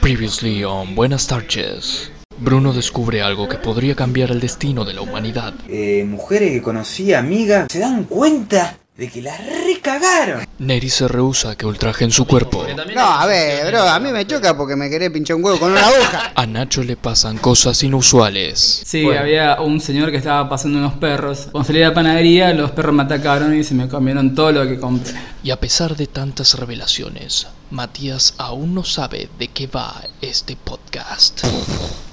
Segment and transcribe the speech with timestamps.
[0.00, 2.10] Previously on Buenas tardes.
[2.38, 5.54] Bruno descubre algo que podría cambiar el destino de la humanidad.
[5.68, 10.46] Eh, mujeres que conocí, amigas, se dan cuenta de que la recagaron.
[10.58, 12.66] Neri se rehúsa a que ultrajen su cuerpo.
[12.94, 15.72] No, a ver, bro, a mí me choca porque me querés pinchar un huevo con
[15.72, 16.32] una aguja.
[16.36, 18.82] A Nacho le pasan cosas inusuales.
[18.84, 21.48] Sí, había un señor que estaba pasando unos perros.
[21.50, 24.66] Cuando salí de la panadería, los perros me atacaron y se me comieron todo lo
[24.66, 25.14] que compré.
[25.42, 31.44] Y a pesar de tantas revelaciones, Matías aún no sabe de qué va este podcast.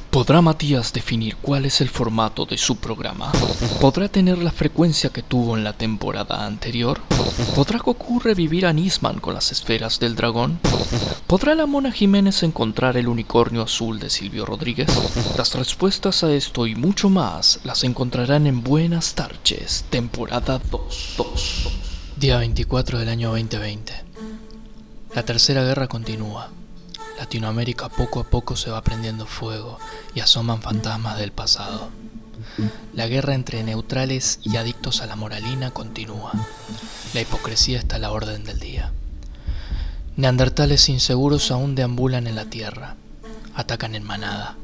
[0.09, 3.31] ¿Podrá Matías definir cuál es el formato de su programa?
[3.79, 6.99] ¿Podrá tener la frecuencia que tuvo en la temporada anterior?
[7.55, 10.59] ¿Podrá Goku revivir a Nisman con las esferas del dragón?
[11.27, 14.89] ¿Podrá la Mona Jiménez encontrar el unicornio azul de Silvio Rodríguez?
[15.37, 21.13] Las respuestas a esto y mucho más las encontrarán en Buenas Tarches, temporada 2.
[21.17, 21.67] 2.
[22.17, 23.93] Día 24 del año 2020.
[25.13, 26.49] La tercera guerra continúa.
[27.19, 29.77] Latinoamérica poco a poco se va prendiendo fuego
[30.15, 31.89] y asoman fantasmas del pasado.
[32.93, 36.31] La guerra entre neutrales y adictos a la moralina continúa.
[37.13, 38.93] La hipocresía está a la orden del día.
[40.15, 42.95] Neandertales inseguros aún deambulan en la Tierra.
[43.53, 44.55] Atacan en manada.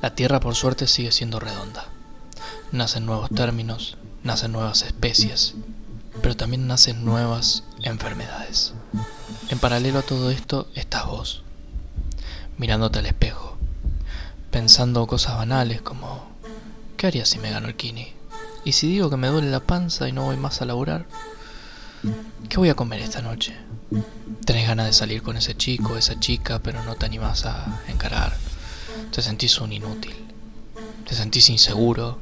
[0.00, 1.88] La Tierra por suerte sigue siendo redonda.
[2.70, 5.54] Nacen nuevos términos, nacen nuevas especies,
[6.22, 8.72] pero también nacen nuevas enfermedades.
[9.48, 11.42] En paralelo a todo esto estás vos,
[12.58, 13.56] mirándote al espejo,
[14.50, 16.28] pensando cosas banales como
[16.96, 18.12] ¿qué haría si me gano el kini?
[18.64, 21.06] ¿Y si digo que me duele la panza y no voy más a laburar?
[22.48, 23.56] ¿Qué voy a comer esta noche?
[24.44, 28.36] Tenés ganas de salir con ese chico, esa chica, pero no te animás a encarar.
[29.12, 30.16] Te sentís un inútil.
[31.06, 32.18] Te sentís inseguro.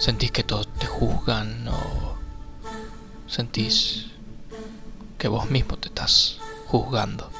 [0.00, 2.16] Sentís que todos te juzgan o
[3.26, 4.06] sentís
[5.18, 7.30] que vos mismo te estás juzgando.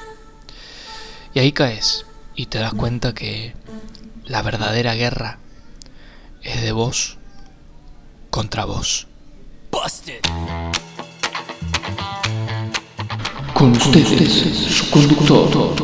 [1.34, 2.05] Y ahí caes
[2.36, 3.54] y te das cuenta que
[4.24, 5.38] la verdadera guerra
[6.42, 7.16] es de vos
[8.30, 9.08] contra vos.
[13.54, 15.74] Con ustedes, su conductor,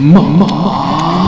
[0.00, 1.26] Mamate.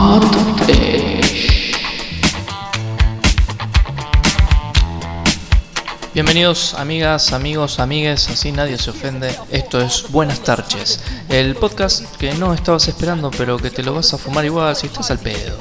[6.19, 9.33] Bienvenidos amigas, amigos, amigues, así nadie se ofende.
[9.51, 10.99] Esto es Buenas Tarches,
[11.29, 14.87] el podcast que no estabas esperando pero que te lo vas a fumar igual si
[14.87, 15.57] estás al pedo.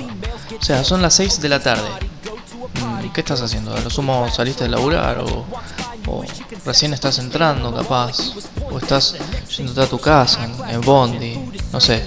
[0.60, 1.88] O sea, son las 6 de la tarde.
[2.82, 3.72] Mm, ¿Y qué estás haciendo?
[3.72, 5.47] ¿A lo sumo saliste de laburar o,
[6.08, 6.24] o
[6.64, 8.16] recién estás entrando capaz?
[8.68, 9.14] ¿O estás
[9.56, 11.38] yéndote a tu casa en, en Bondi?
[11.72, 12.02] No sé.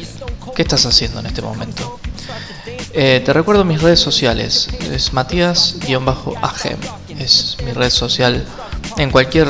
[0.53, 2.01] ¿Qué estás haciendo en este momento?
[2.91, 4.67] Eh, te recuerdo mis redes sociales.
[4.91, 6.79] Es Matías-Agem.
[7.21, 8.43] Es mi red social
[8.97, 9.47] en cualquier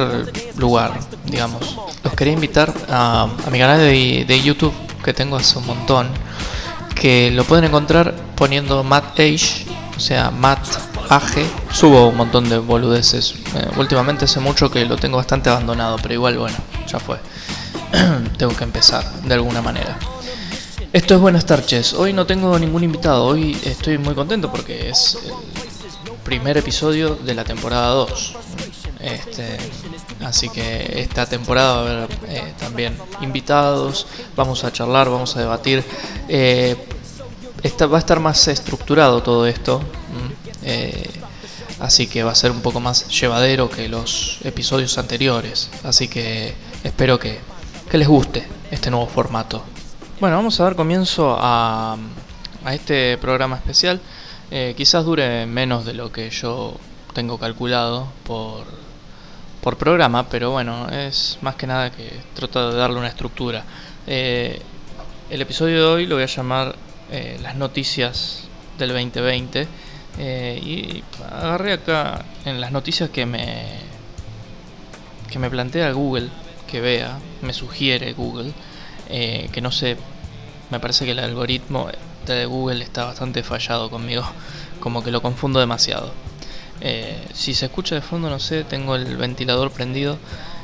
[0.58, 1.78] lugar, digamos.
[2.04, 4.74] Los quería invitar a, mi canal de, de, YouTube
[5.04, 6.10] que tengo hace un montón.
[6.96, 9.66] Que lo pueden encontrar poniendo Matt Age,
[9.96, 10.60] o sea, Matt
[11.10, 11.46] Age.
[11.72, 13.36] Subo un montón de boludeces.
[13.56, 16.58] Eh, últimamente hace mucho que lo tengo bastante abandonado, pero igual, bueno,
[16.88, 17.20] ya fue.
[18.38, 19.98] tengo que empezar de alguna manera.
[20.92, 21.94] Esto es Buenas tardes.
[21.94, 23.24] Hoy no tengo ningún invitado.
[23.24, 25.18] Hoy estoy muy contento porque es
[26.32, 28.36] primer episodio de la temporada 2.
[29.02, 29.58] Este,
[30.24, 34.08] así que esta temporada va a haber eh, también invitados.
[34.38, 35.84] Vamos a charlar, vamos a debatir.
[36.30, 36.78] Eh,
[37.64, 39.82] esta, va a estar más estructurado todo esto.
[40.64, 41.10] Eh,
[41.82, 45.70] así que va a ser un poco más llevadero que los episodios anteriores.
[45.84, 46.54] Así que
[46.86, 47.40] espero que,
[47.92, 49.66] les guste este nuevo formato.
[50.22, 51.98] Bueno, vamos a dar comienzo a
[52.72, 54.00] este programa especial.
[54.54, 56.76] Eh, quizás dure menos de lo que yo
[57.14, 58.66] tengo calculado por,
[59.62, 63.64] por programa, pero bueno, es más que nada que trato de darle una estructura.
[64.08, 64.62] Eh,
[65.30, 66.76] el episodio de hoy lo voy a llamar
[67.10, 68.44] eh, Las noticias
[68.78, 69.68] del 2020.
[70.20, 71.02] y
[71.32, 73.80] agarré acá en las noticias que me,
[75.30, 76.30] que me plantea Google
[76.68, 78.52] que vea, me sugiere Google.
[79.08, 79.98] Que no sé,
[80.72, 81.90] me parece que el algoritmo
[82.26, 84.24] de Google está bastante fallado conmigo,
[84.80, 86.12] como que lo confundo demasiado.
[86.82, 90.18] Eh, si se escucha de fondo, no sé, tengo el ventilador prendido,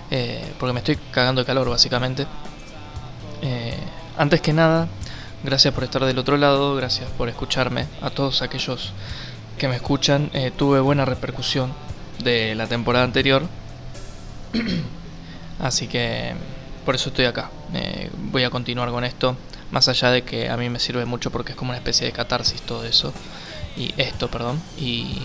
[0.09, 2.25] eh, porque me estoy cagando de calor básicamente.
[3.41, 3.77] Eh,
[4.17, 4.87] antes que nada,
[5.43, 8.93] gracias por estar del otro lado, gracias por escucharme, a todos aquellos
[9.59, 11.73] que me escuchan, tuve buena repercusión
[12.23, 13.43] de la temporada anterior,
[15.59, 16.33] así que
[16.85, 17.49] por eso estoy acá.
[18.31, 19.35] Voy a continuar con esto,
[19.71, 22.13] más allá de que a mí me sirve mucho porque es como una especie de
[22.13, 23.13] catarsis todo eso.
[23.75, 24.61] Y esto, perdón.
[24.77, 25.21] Y,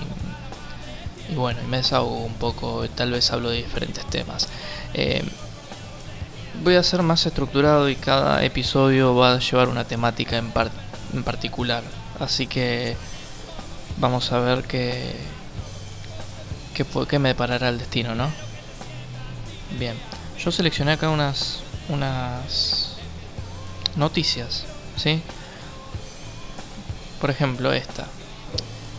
[1.31, 4.49] y bueno, y me desahogo un poco, tal vez hablo de diferentes temas.
[4.95, 5.25] Eh,
[6.63, 10.71] voy a ser más estructurado y cada episodio va a llevar una temática en, par
[11.13, 11.83] en particular.
[12.21, 12.97] Así que
[13.99, 15.15] vamos a ver qué,
[16.75, 18.31] qué, qué me deparará el destino, ¿no?
[19.79, 19.97] Bien,
[20.39, 22.82] yo seleccioné acá unas, unas
[23.97, 24.65] noticias,
[24.97, 25.21] ¿sí?
[27.21, 28.07] Por ejemplo, esta.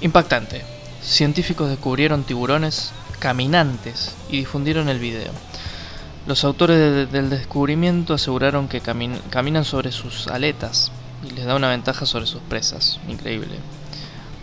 [0.01, 0.63] Impactante.
[1.01, 5.31] Científicos descubrieron tiburones caminantes y difundieron el video.
[6.25, 10.91] Los autores de- del descubrimiento aseguraron que camin- caminan sobre sus aletas
[11.27, 12.99] y les da una ventaja sobre sus presas.
[13.09, 13.57] Increíble.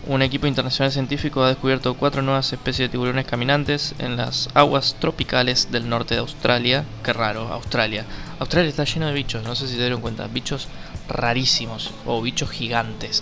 [0.07, 4.95] Un equipo internacional científico ha descubierto cuatro nuevas especies de tiburones caminantes en las aguas
[4.99, 6.85] tropicales del norte de Australia.
[7.03, 8.05] Qué raro, Australia.
[8.39, 10.25] Australia está lleno de bichos, no sé si se dieron cuenta.
[10.25, 10.67] Bichos
[11.07, 13.21] rarísimos o bichos gigantes.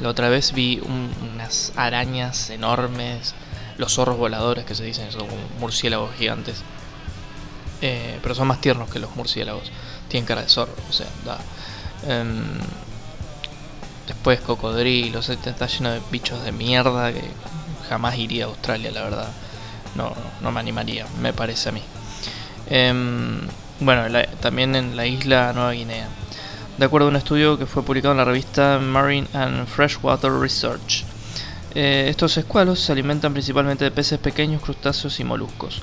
[0.00, 3.34] La otra vez vi un- unas arañas enormes,
[3.78, 5.26] los zorros voladores que se dicen, son
[5.58, 6.62] murciélagos gigantes.
[7.80, 9.70] Eh, pero son más tiernos que los murciélagos.
[10.08, 11.38] Tienen cara de zorro, o sea, da.
[12.06, 12.42] Em,
[14.08, 17.22] después cocodrilos, está lleno de bichos de mierda que
[17.88, 19.28] jamás iría a Australia, la verdad.
[19.94, 21.82] No, no, me animaría, me parece a mí.
[22.68, 23.40] Em,
[23.80, 24.02] bueno,
[24.40, 26.08] también en la isla Nueva Guinea.
[26.78, 31.04] De acuerdo a un estudio que fue publicado en la revista Marine and Freshwater Research.
[31.74, 35.82] Eh, estos escualos se alimentan principalmente de peces pequeños, crustáceos y moluscos.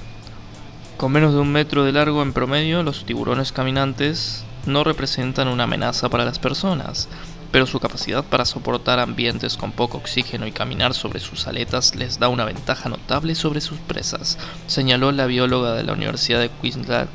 [0.98, 5.66] Con menos de un metro de largo en promedio, los tiburones caminantes no representan una
[5.66, 7.08] amenaza para las personas,
[7.56, 12.20] pero su capacidad para soportar ambientes con poco oxígeno y caminar sobre sus aletas les
[12.20, 14.38] da una ventaja notable sobre sus presas,
[14.68, 17.08] señaló la bióloga de la Universidad de Queensland,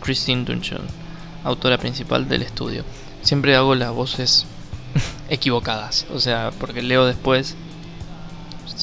[0.00, 0.80] Christine Dungeon,
[1.44, 2.84] autora principal del estudio.
[3.20, 4.46] Siempre hago las voces
[5.28, 7.54] equivocadas, o sea, porque leo después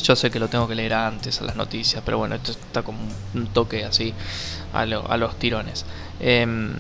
[0.04, 2.84] yo sé que lo tengo que leer antes a las noticias, pero bueno, esto está
[2.84, 3.00] como
[3.34, 4.14] un toque así
[4.74, 5.86] a, lo- a los tirones.
[6.20, 6.74] Em,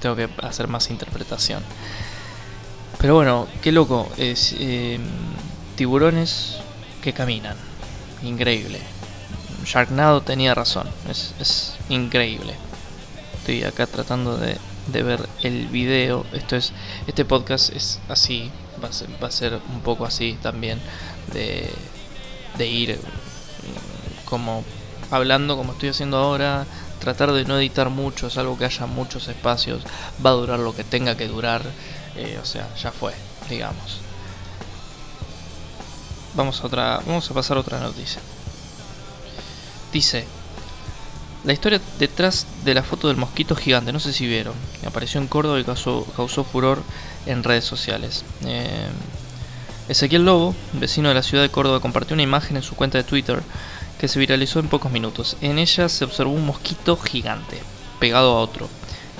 [0.00, 1.62] tengo que hacer más interpretación.
[3.04, 4.08] Pero bueno, qué loco.
[4.16, 5.02] Es, em,
[5.76, 6.56] tiburones
[7.02, 7.54] que caminan.
[8.22, 8.80] Increíble.
[9.62, 10.88] Sharknado tenía razón.
[11.10, 12.54] Es, es increíble.
[13.36, 14.56] Estoy acá tratando de,
[14.86, 16.24] de ver el video.
[16.32, 16.72] Esto es.
[17.06, 18.50] Este podcast es así.
[18.82, 20.80] Va a ser, va a ser un poco así también.
[21.34, 21.70] De,
[22.56, 24.64] de ir mm, como
[25.10, 26.64] hablando como estoy haciendo ahora.
[27.00, 29.82] Tratar de no editar mucho, salvo que haya muchos espacios.
[30.24, 31.60] Va a durar lo que tenga que durar.
[32.16, 33.12] Eh, o sea, ya fue,
[33.48, 34.00] digamos.
[36.34, 37.00] Vamos a otra.
[37.06, 38.20] Vamos a pasar a otra noticia.
[39.92, 40.26] Dice.
[41.44, 44.54] La historia detrás de la foto del mosquito gigante, no sé si vieron,
[44.86, 46.82] apareció en Córdoba y causó, causó furor
[47.26, 48.24] en redes sociales.
[48.46, 48.88] Eh,
[49.86, 53.04] Ezequiel Lobo, vecino de la ciudad de Córdoba, compartió una imagen en su cuenta de
[53.04, 53.42] Twitter
[54.00, 55.36] que se viralizó en pocos minutos.
[55.42, 57.60] En ella se observó un mosquito gigante,
[58.00, 58.70] pegado a otro,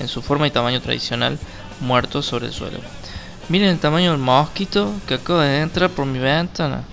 [0.01, 1.39] en su forma y tamaño tradicional,
[1.81, 2.79] muerto sobre el suelo.
[3.49, 6.85] Miren el tamaño del mosquito que acaba de entrar por mi ventana.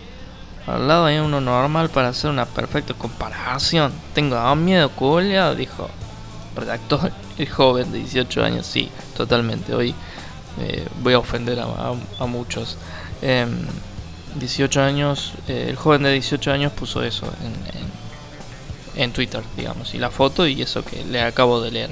[0.67, 3.91] Al lado hay uno normal para hacer una perfecta comparación.
[4.13, 5.89] Tengo miedo, culia, dijo.
[6.55, 9.73] Redactor, el joven de 18 años, sí, totalmente.
[9.73, 9.95] Hoy
[10.59, 12.77] eh, voy a ofender a, muchos.
[13.21, 13.65] Em,
[14.35, 19.93] 18 años, eh, el joven de 18 años puso eso en, en, en Twitter, digamos,
[19.93, 21.91] y la foto y eso que le acabo de leer.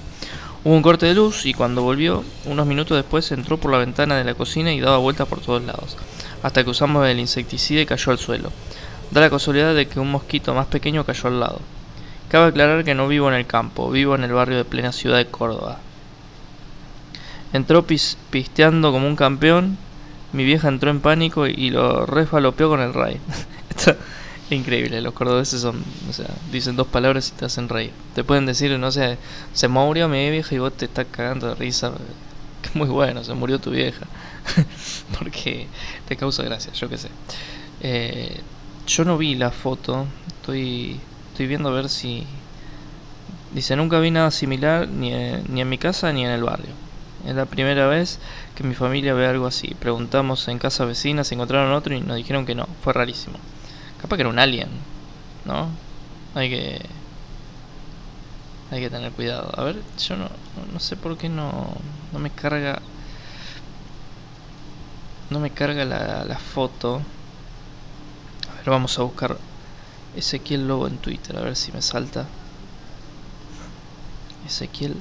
[0.63, 4.17] Hubo un corte de luz y cuando volvió, unos minutos después entró por la ventana
[4.17, 5.95] de la cocina y daba vueltas por todos lados,
[6.44, 8.51] hasta que usamos el insecticida y cayó al suelo.
[9.11, 11.61] Da la casualidad de que un mosquito más pequeño cayó al lado.
[12.28, 15.18] Cabe aclarar que no vivo en el campo, vivo en el barrio de plena ciudad
[15.18, 15.80] de Córdoba.
[17.54, 19.78] Entró pis- pisteando como un campeón,
[20.33, 23.19] mi vieja entró en pánico y, lo refalopeó con el ray.
[24.51, 27.91] Increíble, los cordobeses son, o sea, dicen dos palabras y te hacen reír.
[28.15, 29.19] Te pueden decir, no sé,
[29.53, 31.91] se murió mi vieja y vos te estás cagando de risa.
[32.61, 34.06] Que muy bueno, se murió tu vieja.
[35.18, 35.68] Porque
[36.09, 37.07] te causa gracia, yo qué sé.
[37.79, 38.41] Eh,
[38.85, 40.99] yo no vi la foto, estoy,
[41.31, 42.25] estoy viendo a ver si...
[43.53, 46.73] Dice, nunca vi nada similar ni en, ni en mi casa ni en el barrio.
[47.25, 48.19] Es la primera vez
[48.56, 49.73] que mi familia ve algo así.
[49.79, 52.68] Preguntamos en casa vecina si encontraron otro y nos dijeron que no.
[52.83, 53.37] Fue rarísimo.
[54.01, 54.69] Capaz que era un alien,
[55.45, 55.69] ¿no?
[56.35, 56.81] Hay que...
[58.71, 59.51] Hay que tener cuidado.
[59.59, 60.29] A ver, yo no,
[60.71, 61.68] no- sé por qué no,
[62.11, 62.79] no me carga...
[65.29, 67.01] No me carga la, la foto.
[68.51, 69.37] A ver, vamos a buscar
[70.13, 72.25] Ezequiel Lobo en Twitter, a ver si me salta.
[74.45, 74.95] Ezequiel.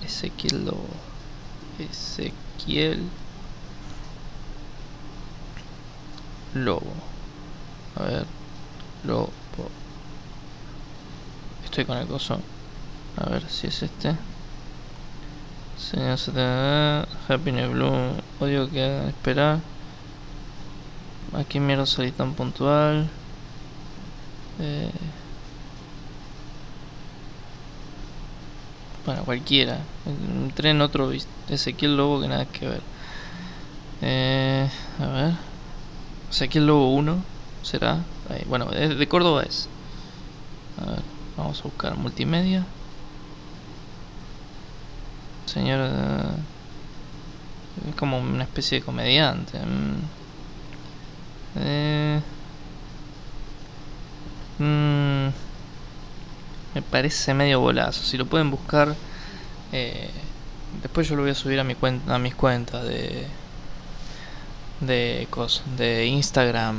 [0.00, 0.88] Ezequiel Lobo.
[1.78, 3.10] Ezequiel
[6.54, 6.92] Lobo.
[7.96, 8.26] A ver.
[9.04, 9.32] Lobo.
[11.64, 12.40] Estoy con el coso.
[13.16, 14.16] A ver si es este.
[15.78, 16.18] Señor
[17.28, 19.60] Happiness Blue, odio que hagan esperar.
[21.34, 23.08] Aquí mierda salí tan puntual.
[24.58, 24.90] Eh,
[29.06, 29.78] bueno, cualquiera.
[30.06, 31.12] Entré en otro
[31.48, 32.82] Ezequiel Lobo que nada que ver.
[34.02, 34.68] Eh,
[35.00, 35.47] a ver.
[36.30, 37.24] Ezequiel Lobo 1
[37.62, 38.04] será.
[38.28, 39.68] Ahí, bueno, de, de Córdoba es.
[40.76, 41.02] A ver,
[41.36, 42.64] vamos a buscar multimedia.
[45.46, 45.80] Señor.
[45.82, 46.36] eh,
[47.88, 49.58] es como una especie de comediante.
[49.58, 50.18] mm.
[51.56, 52.20] Eh,
[54.58, 55.28] mm,
[56.74, 58.02] me parece medio bolazo.
[58.04, 58.94] Si lo pueden buscar.
[59.72, 60.10] eh,
[60.82, 63.26] después yo lo voy a subir a mi cuenta, a mis cuentas de
[64.80, 66.76] de cos, de Instagram,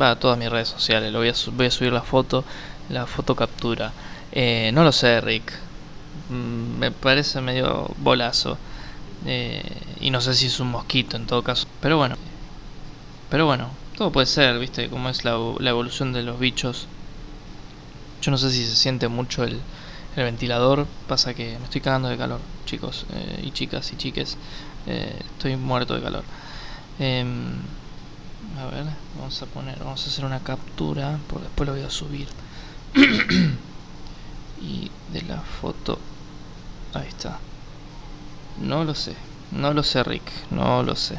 [0.00, 1.12] va a todas mis redes sociales.
[1.12, 2.44] Lo voy a voy a subir la foto,
[2.88, 3.92] la foto captura.
[4.32, 5.52] Eh, no lo sé, Rick.
[6.30, 8.58] Mm, me parece medio bolazo.
[9.26, 9.62] Eh,
[10.00, 11.66] y no sé si es un mosquito en todo caso.
[11.80, 12.16] Pero bueno.
[13.30, 14.88] Pero bueno, todo puede ser, ¿viste?
[14.88, 16.86] Como es la, la evolución de los bichos.
[18.22, 19.60] Yo no sé si se siente mucho el,
[20.16, 20.86] el ventilador.
[21.06, 24.36] Pasa que me estoy cagando de calor, chicos eh, y chicas y chiques.
[24.86, 26.24] Eh, estoy muerto de calor.
[26.98, 27.52] Em,
[28.58, 28.86] a ver,
[29.16, 32.28] vamos a poner, vamos a hacer una captura, porque después lo voy a subir.
[34.60, 35.98] y de la foto,
[36.94, 37.38] ahí está.
[38.60, 39.14] No lo sé,
[39.52, 41.14] no lo sé, Rick, no lo sé.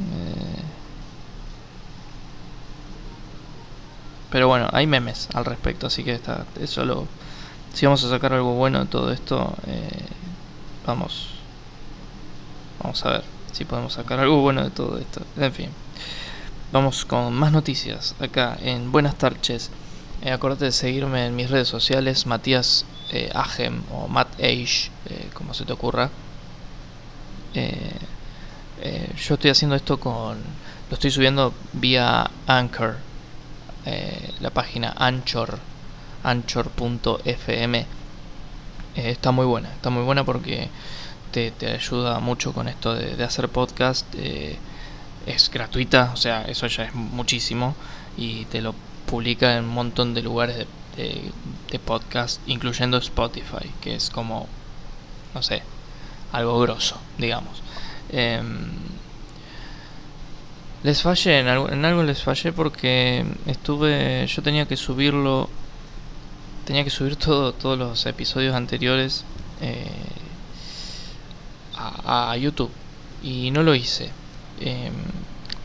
[0.00, 0.62] Eh,
[4.30, 7.06] Pero bueno, hay memes al respecto, así que está, eso lo.
[7.72, 10.06] Si vamos a sacar algo bueno de todo esto, eh,
[10.86, 11.30] vamos.
[12.82, 13.24] Vamos a ver
[13.58, 15.20] si podemos sacar algo bueno de todo esto.
[15.36, 15.70] En fin,
[16.70, 19.70] vamos con más noticias acá en Buenas tardes.
[20.22, 25.28] Eh, acordate de seguirme en mis redes sociales, Matías eh, Agem o Matt Age, eh,
[25.34, 26.08] como se te ocurra.
[27.54, 27.98] Eh,
[28.80, 30.38] eh, yo estoy haciendo esto con.
[30.88, 32.96] Lo estoy subiendo vía Anchor,
[34.40, 35.58] la página Anchor,
[36.22, 37.86] anchor.fm.
[38.94, 40.68] Está muy buena, está muy buena porque
[41.30, 44.06] te, ayuda mucho con esto de, hacer podcast.
[44.16, 44.58] eh,
[45.26, 47.74] es gratuita, o sea, eso ya es muchísimo.
[48.16, 48.74] Y te lo
[49.06, 50.66] publica en un montón de lugares
[50.96, 54.48] de podcast, incluyendo Spotify, que es como,
[55.34, 55.62] no sé,
[56.32, 57.62] algo grosso, digamos.
[58.10, 58.70] Em,
[60.82, 65.48] les fallé, en algo, en algo les fallé porque estuve, yo tenía que subirlo,
[66.64, 69.24] tenía que subir todo, todos los episodios anteriores
[69.60, 69.90] eh,
[71.78, 72.70] a, YouTube.
[73.22, 74.10] Y no lo hice.
[74.60, 74.92] Em,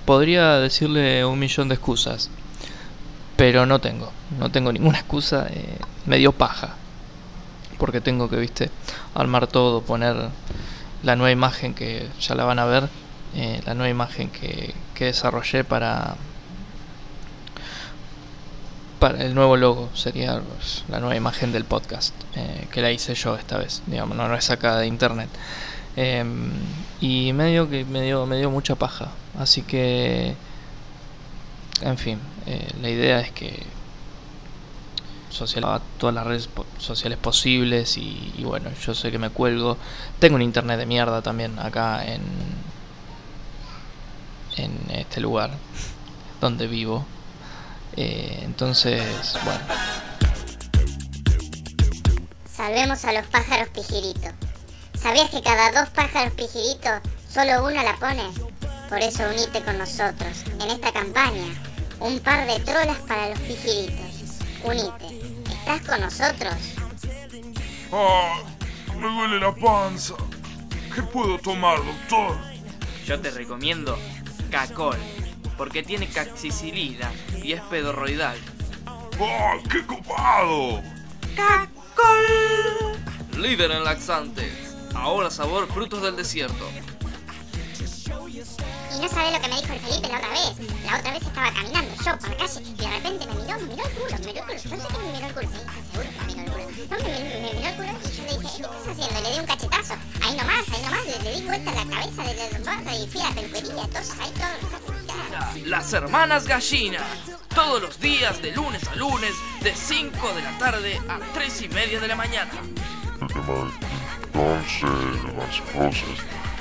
[0.06, 2.30] podría decirle un millón de excusas,
[3.36, 6.76] pero no tengo, no tengo ninguna excusa, eh, me dio paja,
[7.80, 8.70] porque tengo que, viste,
[9.16, 10.30] armar todo, poner
[11.04, 12.90] la nueva imagen que ya la van a ver,
[13.36, 16.16] eh, la nueva imagen que, que desarrollé para
[19.00, 19.90] para el nuevo logo.
[19.94, 20.42] Sería
[20.88, 24.16] la nueva imagen del podcast eh, que la hice yo esta vez digamos.
[24.16, 25.28] No, no es sacada de internet
[25.96, 26.52] Em,
[27.02, 29.10] y medio que me dio me dio mucha paja.
[29.38, 30.36] Así que
[31.82, 33.64] en fin eh, la idea es que
[35.30, 39.78] social todas las redes sociales posibles y, y bueno yo sé que me cuelgo.
[40.20, 42.22] Tengo un internet de mierda también acá en
[44.58, 45.52] en este lugar
[46.42, 47.06] donde vivo.
[47.96, 49.62] Eh, entonces bueno.
[52.52, 54.34] Salvemos a los pájaros pijiritos.
[55.04, 58.24] ¿Sabías que cada dos pájaros pijiritos solo uno la pone?
[58.88, 61.44] Por eso unite con nosotros en esta campaña.
[62.00, 64.40] Un par de trolas para los pijiritos.
[64.64, 65.44] Unite.
[65.52, 66.54] ¿Estás con nosotros?
[67.92, 68.44] Ah,
[68.96, 70.16] me duele la panza.
[70.96, 72.38] ¿Qué puedo tomar, doctor?
[73.06, 74.00] Yo te recomiendo
[74.50, 74.98] Cacol,
[75.58, 77.12] porque tiene caxicilina
[77.44, 78.38] y es pedorroidal.
[79.20, 80.82] ¡Ah, qué copado!
[83.38, 84.63] Líder en laxantes,
[84.96, 86.68] ahora sabor frutos del desierto.
[88.96, 90.54] Y no sabés lo que me dijo el Felipe la otra vez.
[90.86, 93.64] La otra vez estaba caminando yo por la calle y de repente me miró, me
[93.64, 94.54] miró el culo, me miró el culo.
[94.54, 95.58] Yo sé que me miró el culo, sí,
[95.92, 96.74] seguro que me miró el culo.
[96.90, 99.22] No, me, me- me miró el culo y yo le dije, ¿qué estás haciendo?
[99.22, 99.94] Le di un cachetazo.
[100.22, 102.34] Ahí nomás, ahí nomás, le, le di vuelta a la cabeza de
[102.86, 105.66] la y fui a la peluquería, entonces ahí todo.
[105.66, 107.00] Las hermanas gallina,
[107.56, 111.70] todos los días de lunes a lunes, de 5 de la tarde a 3 y
[111.70, 112.52] media de la mañana.
[114.34, 116.18] Entonces, las rosas.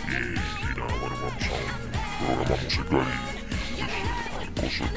[0.07, 1.55] Y, y nada, bueno, vamos a
[2.21, 3.07] un programa musical
[3.77, 4.91] y, pues, cosas.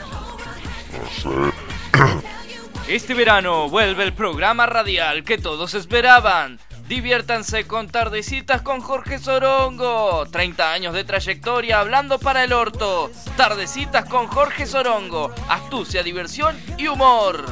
[1.22, 1.30] Sé.
[2.88, 6.60] Este verano vuelve el programa radial que todos esperaban.
[6.88, 10.28] Diviértanse con Tardecitas con Jorge Sorongo.
[10.28, 13.10] 30 años de trayectoria hablando para el orto.
[13.38, 15.34] Tardecitas con Jorge Sorongo.
[15.50, 17.44] Astucia, diversión y humor.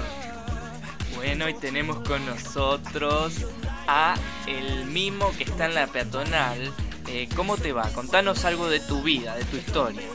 [1.15, 3.43] Bueno, y tenemos con nosotros
[3.87, 4.15] a
[4.47, 6.73] el mismo que está en la peatonal.
[7.07, 7.89] Eh, ¿Cómo te va?
[7.89, 10.07] Contanos algo de tu vida, de tu historia.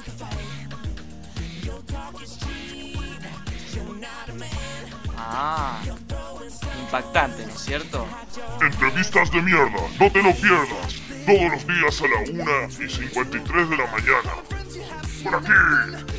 [5.17, 5.81] Ah,
[6.81, 8.07] impactante, ¿no es cierto?
[8.63, 11.03] Entrevistas de mierda, no te lo pierdas.
[11.27, 14.33] Todos los días a la 1 y 53 de la mañana.
[15.23, 16.18] Por aquí.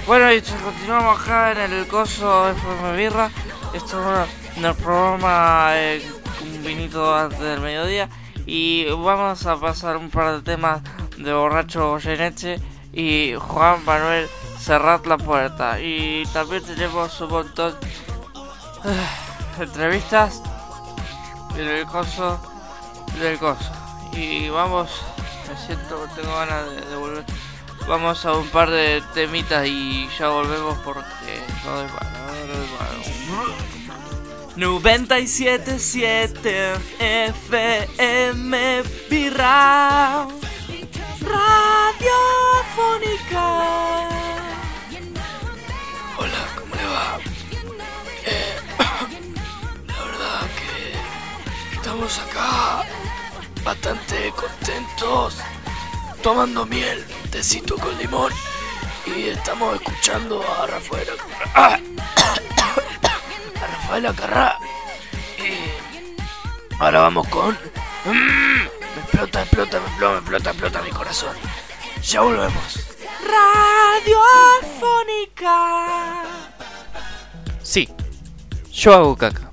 [0.06, 3.30] Bueno, y continuamos acá en el coso FM Birra.
[3.74, 6.02] Esto es programa eh,
[6.42, 8.08] un vinito antes del mediodía.
[8.46, 10.82] Y vamos a pasar un par de temas
[11.18, 12.60] de Borracho Goyeneche
[12.92, 14.26] y Juan Manuel
[14.58, 15.80] Cerrat la Puerta.
[15.80, 17.74] Y también tenemos un montón
[18.84, 20.42] de entrevistas
[21.56, 22.40] en el coso
[23.18, 23.70] del coso.
[24.12, 24.90] Y vamos,
[25.48, 27.24] me siento, tengo ganas de, volver.
[27.86, 32.10] Vamos a un par de temitas y ya volvemos porque no es malo,
[32.78, 33.02] malo.
[34.56, 40.26] 977 FM Birra
[41.20, 42.67] Radiofónica.
[56.22, 58.32] Tomando miel, tecito con limón
[59.06, 61.08] y estamos escuchando a Rafael
[61.54, 61.78] a
[63.60, 64.58] Rafael Acarrá
[65.38, 67.56] y ahora vamos con
[68.04, 71.36] Mm, me explota, explota, me explota, me explota, explota mi corazón.
[72.02, 72.86] Ya volvemos.
[74.70, 76.22] Radiofónica.
[77.62, 77.88] Sí,
[78.72, 79.50] yo hago caca,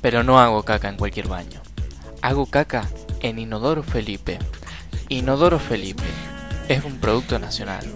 [0.00, 1.60] pero no hago caca en cualquier baño.
[2.22, 2.86] Hago caca
[3.20, 4.38] en Inodoro Felipe.
[5.08, 6.02] Inodoro Felipe
[6.68, 7.86] es un producto nacional.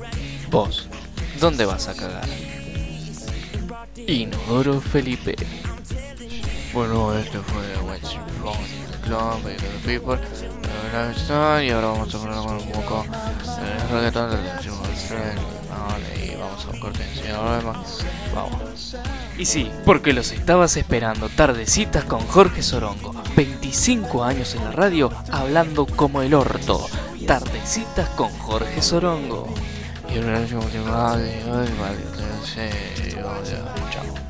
[0.48, 0.88] Vos,
[1.40, 2.28] ¿dónde vas a cagar?
[4.06, 5.34] Inodoro Felipe.
[6.72, 9.42] Bueno, este fue What's Wrong with the Club,
[9.84, 10.18] People,
[10.92, 14.76] la y ahora vamos a poner con un poco el reggaetón del último
[15.70, 17.05] Vale, y vamos a un corte.
[18.35, 18.96] Vamos.
[19.38, 25.11] Y sí, porque los estabas esperando, tardecitas con Jorge Sorongo, 25 años en la radio,
[25.31, 26.87] hablando como el orto.
[27.26, 29.53] Tardecitas con Jorge Sorongo.
[30.09, 30.20] Y
[33.90, 34.20] Chao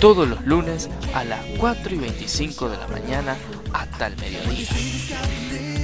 [0.00, 3.36] todos los lunes a las 4 y 25 de la mañana
[3.72, 5.75] hasta el mediodía.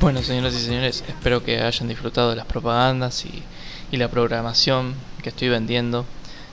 [0.00, 3.42] Bueno, señoras y señores, espero que hayan disfrutado de las propagandas y,
[3.90, 6.04] y la programación que estoy vendiendo.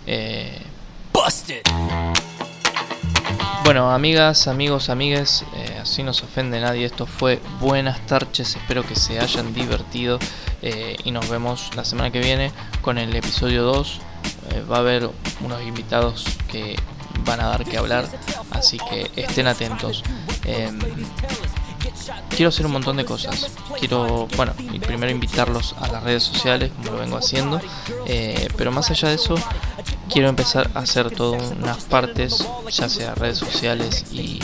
[0.08, 0.62] Eh,
[3.63, 6.86] bueno, amigas, amigos, amigues, eh, así no se ofende nadie.
[6.86, 10.19] Esto fue Buenas tardes, espero que se hayan divertido
[10.62, 12.51] eh, y nos vemos la semana que viene
[12.82, 13.99] con el episodio 2
[14.51, 15.10] eh, va a haber
[15.41, 16.75] unos invitados que
[17.23, 18.06] van a dar que hablar,
[18.51, 20.04] así que estén atentos.
[22.29, 23.51] Quiero hacer un montón de cosas.
[23.79, 24.53] Quiero, bueno,
[24.85, 27.61] primero invitarlos a las redes sociales, como lo vengo haciendo,
[28.07, 29.35] eh, pero más allá de eso,
[30.09, 34.39] quiero empezar a hacer todas unas partes, ya sea redes sociales y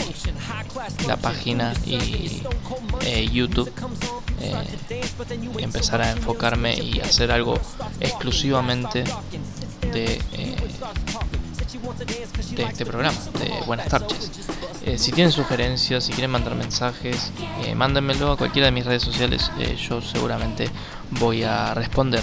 [1.06, 2.42] la página y
[3.00, 3.70] eh, YouTube.
[4.40, 4.54] Eh,
[5.58, 7.58] empezar a enfocarme y hacer algo
[7.98, 9.02] exclusivamente
[9.92, 10.56] de, eh,
[12.54, 14.47] de este programa, de Buenas tardes.
[14.88, 17.30] Eh, si tienen sugerencias, si quieren mandar mensajes,
[17.62, 20.70] eh, mándenmelo a cualquiera de mis redes sociales, eh, yo seguramente
[21.10, 22.22] voy a responder.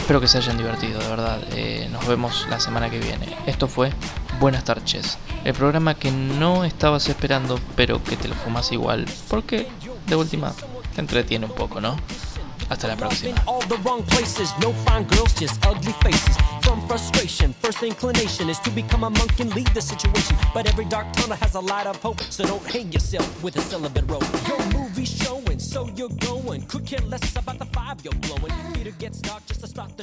[0.00, 1.38] Espero que se hayan divertido, de verdad.
[1.52, 3.36] Eh, nos vemos la semana que viene.
[3.46, 3.92] Esto fue
[4.40, 9.68] Buenas tardes, el programa que no estabas esperando, pero que te lo fumas igual, porque
[10.06, 10.52] de última
[10.94, 11.94] te entretiene un poco, ¿no?
[12.68, 13.36] Hasta la próxima.
[16.90, 20.36] Frustration, first inclination is to become a monk and lead the situation.
[20.52, 23.60] But every dark tunnel has a light of hope, so don't hang yourself with a
[23.60, 24.24] celibate rope.
[24.48, 26.62] Your movie's showing, so you're going.
[26.62, 28.52] Could care less about the five you're blowing.
[28.74, 30.02] Theater gets dark just to start the